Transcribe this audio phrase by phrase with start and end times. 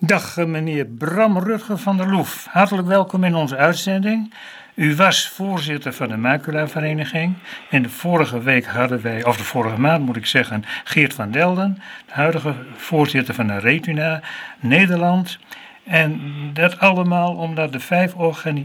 [0.00, 2.46] Dag eh, meneer Bram Rutger van der Loef.
[2.50, 4.34] Hartelijk welkom in onze uitzending.
[4.74, 7.34] U was voorzitter van de Macula-vereniging.
[7.70, 11.30] En de vorige week hadden wij, of de vorige maand moet ik zeggen, Geert van
[11.30, 14.20] Delden, de huidige voorzitter van de Retina
[14.60, 15.38] Nederland.
[15.84, 16.20] En
[16.52, 18.14] dat allemaal omdat de vijf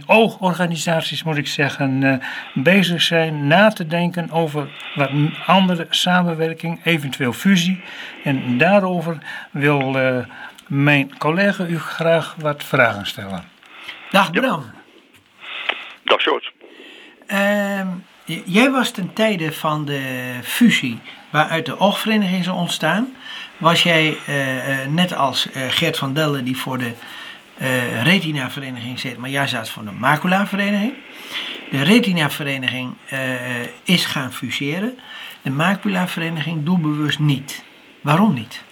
[0.05, 2.13] oogorganisaties, moet ik zeggen, eh,
[2.53, 5.09] bezig zijn na te denken over wat
[5.45, 7.83] andere samenwerking, eventueel fusie.
[8.23, 9.17] En daarover
[9.51, 10.17] wil uh,
[10.67, 13.43] mijn collega u graag wat vragen stellen.
[14.11, 14.71] Dag Bram.
[16.03, 16.51] Dag George.
[17.27, 17.87] Uh,
[18.45, 20.99] jij was ten tijde van de fusie
[21.29, 23.15] waaruit de oogvereniging is ontstaan,
[23.57, 26.91] was jij uh, net als uh, Gert van Delden die voor de
[27.61, 30.93] uh, retina-vereniging zit, maar jij zat voor de macula-vereniging.
[31.71, 32.93] De retina-vereniging
[33.83, 34.99] is gaan fuseren.
[35.41, 37.63] De macula-vereniging doelbewust niet.
[38.01, 38.63] Waarom niet?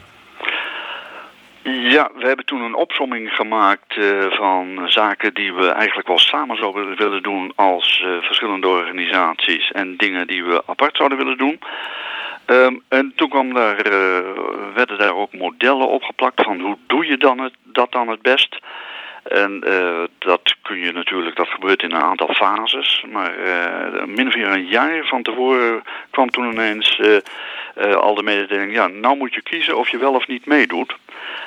[1.64, 6.58] Ja, we hebben toen een opsomming gemaakt uh, van zaken die we eigenlijk wel samen
[6.58, 11.60] zouden willen doen als uh, verschillende organisaties en dingen die we apart zouden willen doen.
[12.46, 14.20] Um, en toen kwam daar, uh,
[14.74, 18.60] werden daar ook modellen opgeplakt van hoe doe je dan het, dat dan het best.
[19.24, 19.64] En
[20.20, 23.04] dat kun je natuurlijk, dat gebeurt in een aantal fases.
[23.12, 23.34] Maar
[24.06, 27.02] min of meer een jaar van tevoren kwam toen ineens
[28.00, 30.96] al de mededeling, ja, nou moet je kiezen of je wel of niet meedoet.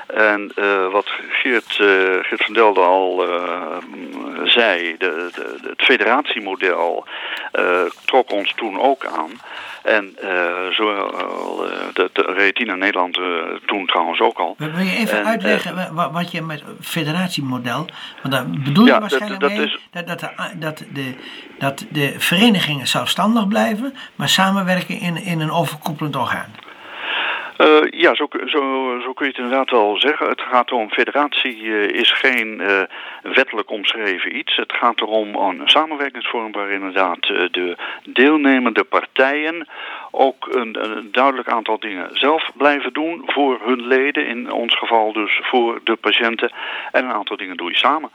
[0.07, 1.89] En uh, wat Geert, uh,
[2.23, 3.77] Geert van Delden al uh,
[4.45, 7.07] zei, de, de, het federatiemodel
[8.05, 9.31] trok ons toen ook aan.
[9.83, 10.17] En
[10.71, 11.11] zowel
[11.93, 13.19] de, de Retina Nederland
[13.67, 14.55] toen trouwens ook al.
[14.59, 19.41] Wil je even en, uitleggen wat je met federatiemodel, want daar bedoel je ja, waarschijnlijk
[19.41, 21.15] dat, dat mee is, dat, dat, de, dat, de,
[21.59, 26.64] dat de verenigingen zelfstandig blijven, maar samenwerken in, in een overkoepelend orgaan.
[27.59, 30.29] Uh, ja, zo, zo, zo, kun je het inderdaad wel zeggen.
[30.29, 32.83] Het gaat om, federatie uh, is geen uh,
[33.23, 34.57] wettelijk omschreven iets.
[34.57, 39.69] Het gaat erom een samenwerkingsvorm waar inderdaad de deelnemende partijen
[40.11, 44.27] ook een, een, duidelijk aantal dingen zelf blijven doen voor hun leden.
[44.27, 46.53] In ons geval dus voor de patiënten.
[46.93, 48.11] En een aantal dingen doe je samen.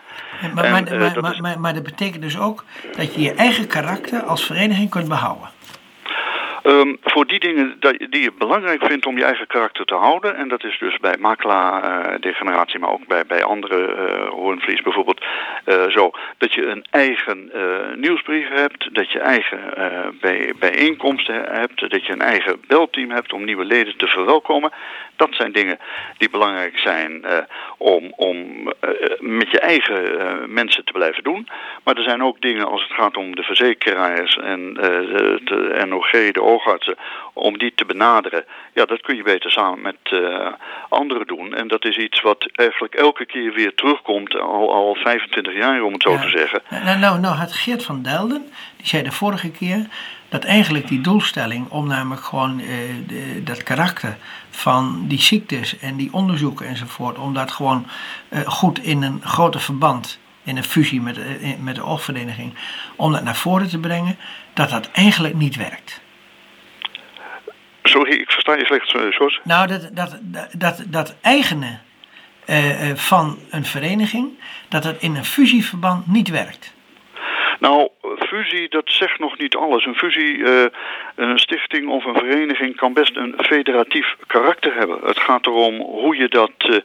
[0.53, 1.39] Maar, en, maar, maar, dat, is...
[1.39, 2.63] maar dat betekent dus ook
[2.95, 5.49] dat je je eigen karakter als vereniging kunt behouden.
[6.63, 10.47] Um, voor die dingen die je belangrijk vindt om je eigen karakter te houden, en
[10.47, 15.25] dat is dus bij makela-degeneratie, uh, maar ook bij, bij andere uh, hoornvlies bijvoorbeeld
[15.65, 17.51] uh, zo, dat je een eigen
[17.95, 19.59] nieuwsbrief hebt, dat je eigen
[20.21, 24.71] bij, bijeenkomsten hebt, dat je een eigen belteam hebt om nieuwe leden te verwelkomen.
[25.15, 25.79] Dat zijn dingen
[26.17, 27.25] die belangrijk zijn
[27.77, 28.63] om, om
[29.19, 30.03] met je eigen
[30.53, 31.47] mensen te blijven doen.
[31.83, 36.41] Maar er zijn ook dingen als het gaat om de verzekeraars en de NOG, de
[36.49, 36.97] oogartsen,
[37.33, 38.45] om die te benaderen.
[38.73, 40.47] Ja, dat kun je beter samen met uh,
[40.89, 41.53] anderen doen.
[41.53, 45.93] En dat is iets wat eigenlijk elke keer weer terugkomt, al, al 25 jaar om
[45.93, 46.21] het zo ja.
[46.21, 46.61] te zeggen.
[46.69, 48.45] Nou, nou, nou had Geert van Delden,
[48.77, 49.87] die zei de vorige keer
[50.29, 52.67] dat eigenlijk die doelstelling om namelijk gewoon uh,
[53.07, 54.17] de, dat karakter
[54.49, 57.85] van die ziektes en die onderzoeken enzovoort, om dat gewoon
[58.29, 61.19] uh, goed in een groter verband, in een fusie met,
[61.63, 62.53] met de oogvereniging,
[62.95, 64.17] om dat naar voren te brengen,
[64.53, 66.01] dat dat eigenlijk niet werkt.
[67.89, 69.39] Sorry, ik versta je slecht, George.
[69.43, 70.19] Nou, dat, dat,
[70.57, 71.77] dat, dat eigene
[72.45, 76.73] uh, van een vereniging, dat dat in een fusieverband niet werkt.
[77.59, 79.85] Nou, fusie, dat zegt nog niet alles.
[79.85, 80.65] Een fusie, uh,
[81.15, 84.99] een stichting of een vereniging kan best een federatief karakter hebben.
[85.03, 86.77] Het gaat erom hoe je dat uh,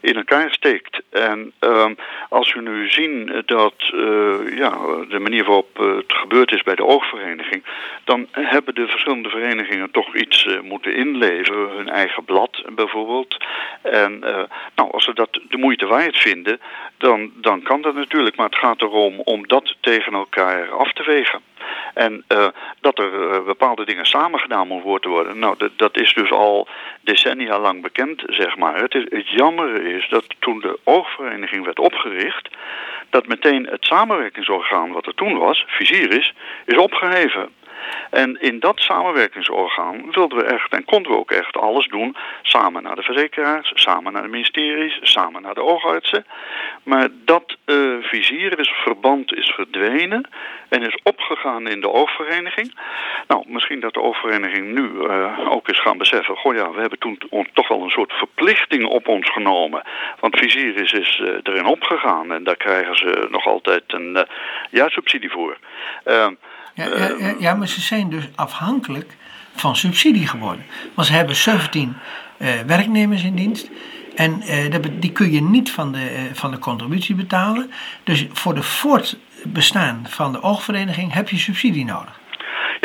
[0.00, 1.00] in elkaar steekt.
[1.10, 1.86] En uh,
[2.28, 3.74] als we nu zien dat
[4.56, 4.70] ja,
[5.08, 7.64] de manier waarop het gebeurd is bij de oogvereniging,
[8.04, 11.76] dan hebben de verschillende verenigingen toch iets moeten inleveren.
[11.76, 13.36] Hun eigen blad bijvoorbeeld.
[13.82, 14.18] En
[14.74, 16.60] nou, als ze dat de moeite waard vinden,
[16.98, 18.36] dan, dan kan dat natuurlijk.
[18.36, 21.40] Maar het gaat erom om dat tegen elkaar af te wegen.
[21.94, 22.48] En uh,
[22.80, 26.68] dat er uh, bepaalde dingen samen gedaan moeten worden, nou, dat, is dus al
[27.00, 28.80] decennia lang bekend, zeg maar.
[28.80, 32.48] Het, is, het jammer is dat toen de oogvereniging werd opgericht,
[33.10, 36.34] dat meteen het samenwerkingsorgaan wat er toen was, Visiris,
[36.64, 37.48] is opgeheven.
[38.10, 42.16] En in dat samenwerkingsorgaan wilden we echt en konden we ook echt alles doen.
[42.42, 46.26] Samen naar de verzekeraars, samen naar de ministeries, samen naar de oogartsen.
[46.82, 50.28] Maar dat uh, vizier is verband is verdwenen
[50.68, 52.74] en is opgegaan in de oogvereniging.
[53.28, 56.36] Nou, misschien dat de oogvereniging nu uh, ook eens gaan beseffen...
[56.36, 57.18] goh ja, we hebben toen
[57.52, 59.82] toch wel een soort verplichting op ons genomen.
[60.20, 64.22] Want Viziris is uh, erin opgegaan en daar krijgen ze nog altijd een uh,
[64.70, 65.56] ja, subsidie voor.
[66.74, 66.86] Ja,
[67.18, 69.16] ja, ja, maar ze zijn dus afhankelijk
[69.54, 70.64] van subsidie geworden.
[70.94, 71.96] Want ze hebben 17
[72.38, 73.70] uh, werknemers in dienst.
[74.14, 74.42] En
[75.00, 77.70] die kun je niet van de, van de contributie betalen.
[78.04, 82.20] Dus voor de voortbestaan van de oogvereniging heb je subsidie nodig.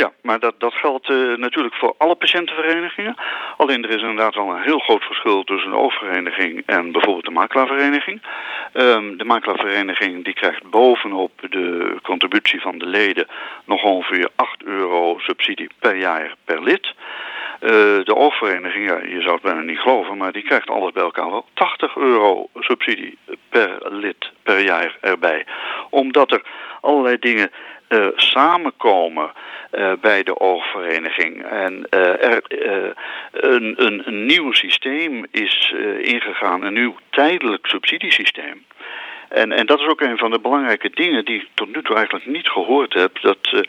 [0.04, 3.16] Ja, maar dat, dat geldt uh, natuurlijk voor alle patiëntenverenigingen.
[3.58, 7.32] Alleen er is inderdaad wel een heel groot verschil tussen de oogvereniging en bijvoorbeeld de
[7.32, 8.22] makelaarvereniging.
[8.74, 13.28] Um, de makelaarvereniging die krijgt bovenop de contributie van de leden
[13.66, 16.94] nog ongeveer 8 euro subsidie per jaar per lid.
[17.62, 17.70] Uh,
[18.04, 21.30] de oogvereniging, ja, je zou het bijna niet geloven, maar die krijgt alles bij elkaar
[21.30, 23.18] wel 80 euro subsidie
[23.50, 25.46] per lid per jaar erbij.
[25.90, 26.42] Omdat er
[26.82, 27.52] allerlei dingen
[27.90, 29.32] uh, samenkomen
[29.72, 31.44] uh, bij de oogvereniging.
[31.44, 32.42] En uh, er
[33.32, 38.66] een, een, een, nieuw systeem is ingegaan, een nieuw tijdelijk subsidiesysteem.
[39.30, 41.96] En, en dat is ook een van de belangrijke dingen die ik tot nu toe
[41.96, 43.22] eigenlijk niet gehoord heb.
[43.22, 43.64] Dat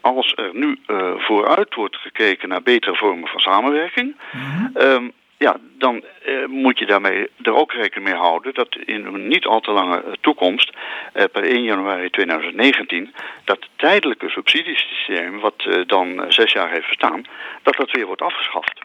[0.00, 0.80] als er nu
[1.16, 4.16] vooruit wordt gekeken naar betere vormen van samenwerking.
[4.32, 9.06] Mm -hmm ja, dan uh, moet je daarmee er ook rekening mee houden dat in
[9.06, 15.40] een niet al te lange eh, toekomst, uh, per 1 januari 2019, dat tijdelijke subsidiesysteem,
[15.40, 17.22] wat dan zes jaar heeft bestaan,
[17.62, 18.80] dat dat weer wordt afgeschaft.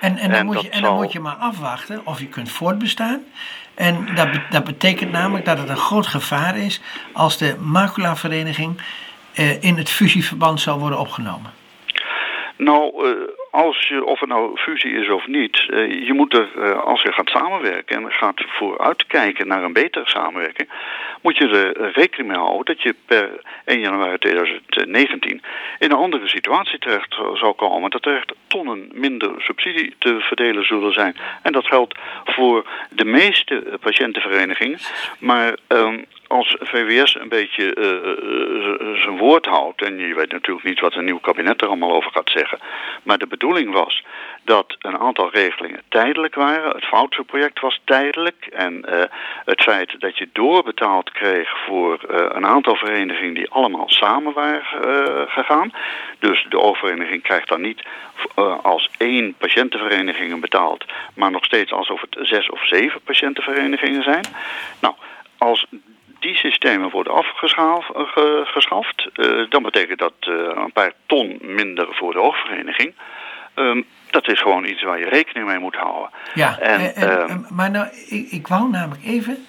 [0.00, 2.50] En, en, dan, en moet, je, en dan moet je maar afwachten of je kunt
[2.50, 3.24] voortbestaan.
[3.74, 6.80] En dat, dat betekent namelijk dat het een groot gevaar is
[7.12, 8.80] als de maculavereniging
[9.60, 11.52] in het fusieverband zou worden opgenomen.
[12.56, 12.92] Nou,
[13.54, 17.02] als je, of het nou fusie is of niet, eh, je moet er, eh, als
[17.02, 20.68] je gaat samenwerken en gaat vooruitkijken naar een betere samenwerking,
[21.22, 23.30] moet je er rekening mee houden dat je per
[23.64, 25.42] 1 januari 2019
[25.78, 27.90] in een andere situatie terecht zou komen.
[27.90, 31.16] Dat er echt tonnen minder subsidie te verdelen zullen zijn.
[31.42, 34.78] En dat geldt voor de meeste patiëntenverenigingen.
[35.18, 35.98] Maar ehm,
[36.34, 41.04] als VWS een beetje uh, zijn woord houdt, en je weet natuurlijk niet wat een
[41.04, 42.58] nieuw kabinet er allemaal over gaat zeggen,
[43.02, 44.04] maar de bedoeling was
[44.44, 46.70] dat een aantal regelingen tijdelijk waren.
[46.70, 48.84] Het voucherproject was tijdelijk en
[49.44, 54.64] het feit dat je doorbetaald kreeg voor een aantal verenigingen die allemaal samen waren
[55.28, 55.72] gegaan.
[56.18, 57.82] Dus de oververeniging krijgt dan niet
[58.62, 60.84] als één patiëntenvereniging betaald,
[61.14, 64.24] maar nog steeds alsof het zes of zeven patiëntenverenigingen zijn.
[64.80, 64.94] Nou,
[65.38, 65.66] als
[66.24, 72.20] die systemen worden afgeschaft, uh, dan betekent dat uh, een paar ton minder voor de
[72.20, 72.94] oogvereniging.
[73.54, 76.10] Um, dat is gewoon iets waar je rekening mee moet houden.
[76.34, 79.46] Ja, en, uh, maar nou, ik, ik wou namelijk even.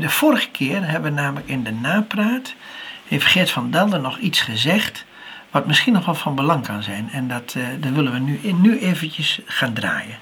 [0.00, 2.54] de vorige keer hebben we namelijk in de napraat.
[3.08, 5.04] heeft Geert van Delden nog iets gezegd.
[5.50, 7.08] wat misschien nog wel van belang kan zijn.
[7.12, 10.18] En dat, dat willen we nu, nu eventjes gaan draaien.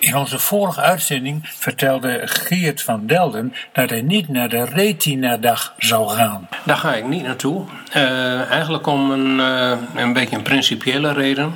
[0.00, 6.08] In onze vorige uitzending vertelde Geert van Delden dat hij niet naar de Retina-dag zou
[6.08, 6.48] gaan.
[6.64, 7.64] Daar ga ik niet naartoe.
[7.96, 11.54] Uh, eigenlijk om een, uh, een beetje een principiële reden.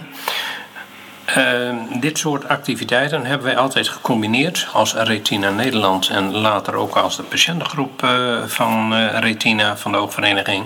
[1.38, 7.16] Uh, dit soort activiteiten hebben wij altijd gecombineerd als Retina Nederland en later ook als
[7.16, 8.06] de patiëntengroep
[8.46, 10.64] van Retina van de oogvereniging.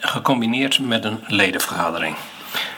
[0.00, 2.16] Gecombineerd met een ledenvergadering.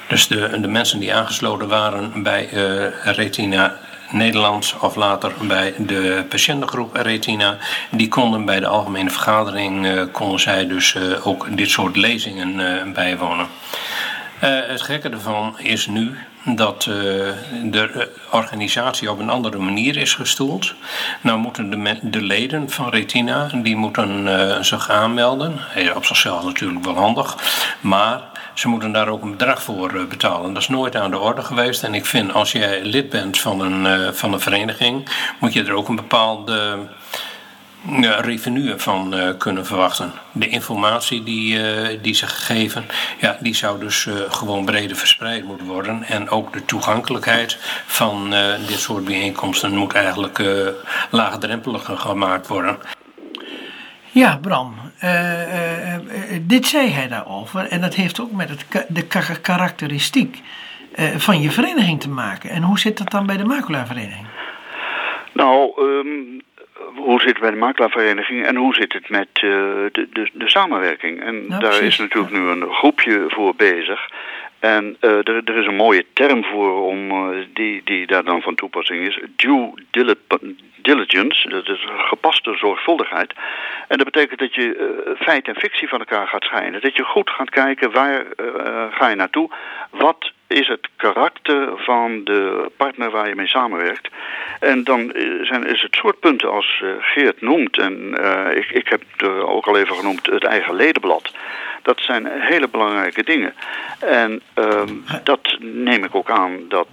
[0.09, 3.77] Dus de, de mensen die aangesloten waren bij uh, Retina
[4.11, 7.57] Nederland of later bij de patiëntengroep Retina,
[7.91, 12.93] die konden bij de algemene vergadering uh, konden zij dus uh, ook dit soort lezingen
[12.93, 13.47] bijwonen.
[14.47, 20.75] Het gekke ervan is nu dat de organisatie op een andere manier is gestoeld.
[21.21, 25.59] Nou moeten de, de leden van Retina, die moeten zich aanmelden.
[25.95, 27.37] op zichzelf natuurlijk wel handig,
[27.81, 28.21] maar
[28.55, 30.53] ze moeten daar ook een bedrag voor eh, betalen.
[30.53, 31.83] Dat is nooit aan de orde geweest.
[31.83, 35.65] En ik vind als jij lid bent van een, eh, van een vereniging, moet je
[35.65, 36.79] er ook een bepaalde
[37.91, 40.13] uh, revenue van uh, kunnen verwachten.
[40.33, 42.85] De informatie die, uh, die ze geven,
[43.19, 46.03] ja, die zou dus gewoon breder verspreid moeten worden.
[46.03, 48.31] En ook de toegankelijkheid van
[48.67, 50.43] dit soort bijeenkomsten moet eigenlijk
[51.11, 52.79] laagdrempeliger gemaakt worden.
[54.11, 54.75] Ja, Bram,
[55.05, 55.11] uh,
[56.41, 57.67] dit zei hij daarover.
[57.69, 59.07] En dat heeft ook met het, de
[59.41, 60.41] karakteristiek
[61.17, 62.51] van je vereniging te maken.
[62.51, 64.27] En hoe zit dat dan bij de makelaarvereniging?
[65.33, 66.43] Nou, um,
[66.95, 71.23] hoe zit het bij de makelaarvereniging en hoe zit het met de, de, de, samenwerking?
[71.23, 74.09] En nou, daar is natuurlijk nu een groepje voor bezig.
[74.59, 78.43] En uh, er, er, is een mooie term voor om, uh, die, die daar dan
[78.43, 79.21] van toepassing is.
[79.37, 79.73] Due
[80.83, 83.33] diligence, dat is gepaste zorgvuldigheid.
[83.89, 84.77] En dat betekent dat je
[85.07, 86.81] uh, feit en fictie van elkaar gaat scheiden.
[86.81, 88.25] Dat je goed gaat kijken waar
[88.91, 89.51] ga je naartoe.
[89.91, 94.09] Wat is het karakter van de partner waar je mee samenwerkt.
[94.61, 97.79] En dan zijn, is het soort punten als Geert noemt.
[97.79, 98.15] En
[98.57, 99.03] ik, ik heb
[99.45, 101.33] ook al even genoemd het eigen ledenblad.
[101.85, 103.55] Dat zijn hele belangrijke dingen.
[103.99, 106.89] En ehm, dat neem ik ook aan dat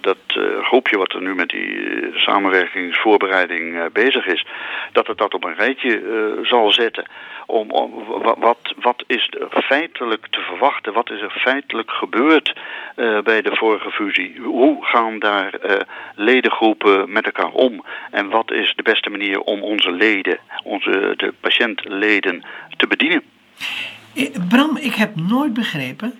[0.00, 0.18] dat
[0.62, 4.46] groepje wat er nu met die samenwerkingsvoorbereiding bezig is,
[4.92, 6.02] dat het dat op een rijtje
[6.42, 7.04] zal zetten.
[7.46, 8.04] Om, om,
[8.38, 10.92] wat, wat is er feitelijk te verwachten?
[10.92, 12.54] Wat is er feitelijk gebeurd
[13.24, 14.40] bij de vorige fusie?
[14.40, 15.50] Hoe gaan daar
[16.14, 17.84] ledengroepen met elkaar om?
[18.10, 22.44] En wat is de beste manier om onze leden, onze de patiëntleden,
[22.76, 23.22] te bedienen?
[24.16, 26.14] Eh, Bram, ik heb nooit begrepen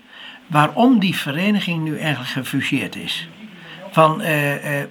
[0.46, 3.28] waarom die vereniging nu eigenlijk gefuseerd is.
[3.90, 4.84] Van, uh, uh,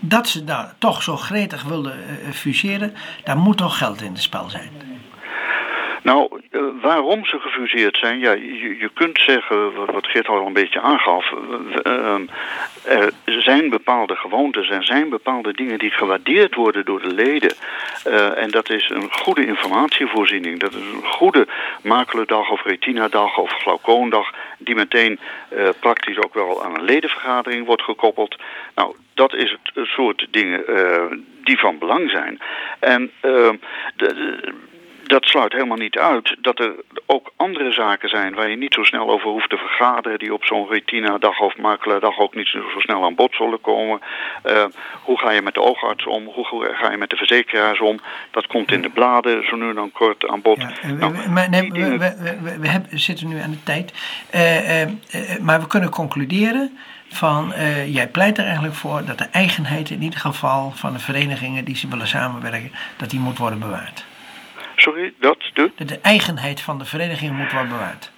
[0.00, 1.94] dat ze daar toch zo gretig wilden
[2.32, 4.70] fuseren, daar moet toch geld in het spel zijn.
[6.02, 10.52] Nou, uh, waarom ze gefuseerd zijn, ja, je, je kunt zeggen, wat Geert al een
[10.52, 11.32] beetje aangaf,
[11.86, 12.14] uh,
[13.24, 17.54] er zijn bepaalde gewoontes, er zijn bepaalde dingen die gewaardeerd worden door de leden.
[18.06, 21.46] Uh, en dat is een goede informatievoorziening, dat is een goede
[21.82, 25.18] makelendag of retinadag of glaucoondag, die meteen
[25.80, 28.36] praktisch ook wel aan een ledenvergadering wordt gekoppeld.
[28.74, 30.64] Nou, dat is het soort dingen
[31.44, 32.40] die van belang zijn.
[32.78, 33.58] En de,
[33.96, 34.52] de
[35.08, 36.74] dat sluit helemaal niet uit dat er
[37.06, 40.44] ook andere zaken zijn waar je niet zo snel over hoeft te vergaderen, die op
[40.44, 44.00] zo'n retina-dag of makelaardag ook niet zo snel aan bod zullen komen.
[44.46, 44.64] Uh,
[45.02, 46.24] hoe ga je met de oogarts om?
[46.24, 48.00] Hoe ga je met de verzekeraars om?
[48.30, 50.58] Dat komt in de bladen zo nu dan kort aan bod.
[50.58, 53.92] Ja, nou, maar, nee, we, we, we, we hebben, zitten nu aan de tijd,
[54.34, 54.88] uh, uh,
[55.40, 60.02] maar we kunnen concluderen van uh, jij pleit er eigenlijk voor dat de eigenheid in
[60.02, 64.06] ieder geval van de verenigingen die ze willen samenwerken, dat die moet worden bewaard.
[64.80, 65.70] Sorry, dat de?
[65.76, 68.12] De, eigenheid van de vereniging moet worden bewaard.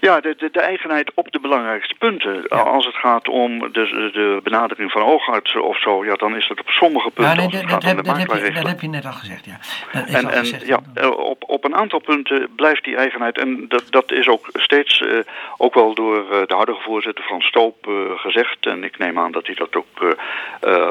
[0.00, 2.48] Ja, de, de, de, eigenheid op de belangrijkste punten.
[2.48, 6.60] Als het gaat om de, de benadering van oogartsen of zo, ja, dan is dat
[6.60, 7.34] op sommige punten.
[7.34, 9.58] Ja, nee, dat, heb, dat, heb je, dat heb je net al gezegd, ja.
[9.92, 14.12] en, en ja, eh, op, op een aantal punten blijft die eigenheid, en dat, dat
[14.12, 15.18] is ook steeds, uh,
[15.56, 19.32] ook wel door uh, de huidige voorzitter van Stoop uh, gezegd, en ik neem aan
[19.32, 20.16] dat hij dat ook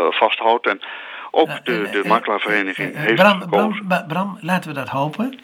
[0.09, 0.67] vasthoudt.
[0.67, 0.81] En
[1.35, 5.39] ook de, de eh, makelaarvereniging heeft Bram, Bram, Bram, laten we dat hopen.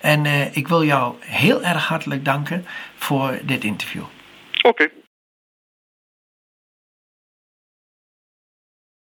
[0.00, 4.02] En ik wil jou heel erg hartelijk danken voor dit interview.
[4.62, 4.88] Oké.